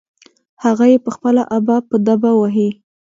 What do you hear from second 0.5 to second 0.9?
هغه